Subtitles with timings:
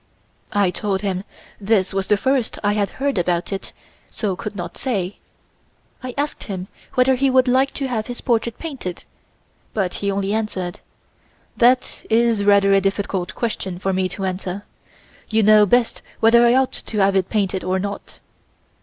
[0.51, 1.23] I told him
[1.59, 3.71] this was the first I had heard about it
[4.09, 5.19] so could not say.
[6.01, 9.03] I asked him whether he would like to have his portrait painted
[9.75, 10.79] but he only answered:
[11.55, 14.65] "That is rather a difficult question for me to answer.
[15.29, 18.17] You know best whether I ought to have it painted or not.